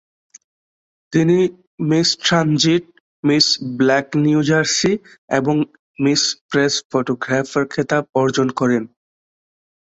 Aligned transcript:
তিনি 1.13 1.37
Miss 1.89 2.09
Transit, 2.23 2.85
Miss 3.23 3.45
Black 3.77 4.07
New 4.23 4.39
Jersey 4.49 4.91
এবং 5.29 5.55
Miss 5.99 6.21
Press 6.49 6.73
photographer 6.89 7.63
খেতাব 7.73 8.03
অর্জন 8.21 8.47
করেন। 8.59 8.83